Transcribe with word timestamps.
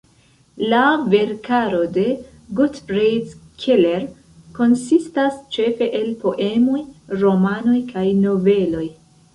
La 0.69 0.77
verkaro 1.13 1.81
de 1.97 2.05
Gottfried 2.61 3.35
Keller 3.65 4.09
konsistas 4.61 5.39
ĉefe 5.59 5.93
el 6.01 6.11
poemoj, 6.27 6.85
romanoj 7.25 7.81
kaj 7.95 8.11
noveloj. 8.27 8.87